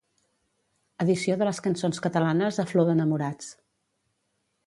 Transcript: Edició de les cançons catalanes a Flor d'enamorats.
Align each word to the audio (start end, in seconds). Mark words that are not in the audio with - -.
Edició 1.05 1.35
de 1.41 1.47
les 1.49 1.59
cançons 1.67 2.01
catalanes 2.07 2.59
a 2.63 2.67
Flor 2.73 2.89
d'enamorats. 2.89 3.51